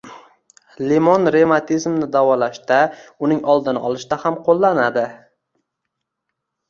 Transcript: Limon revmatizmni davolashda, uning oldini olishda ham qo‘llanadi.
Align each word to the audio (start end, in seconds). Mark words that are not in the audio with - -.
Limon 0.91 1.27
revmatizmni 1.35 2.07
davolashda, 2.15 2.79
uning 3.27 3.45
oldini 3.55 3.85
olishda 3.91 4.19
ham 4.25 4.41
qo‘llanadi. 4.49 5.05